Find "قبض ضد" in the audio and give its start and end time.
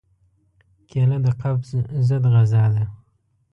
1.41-2.23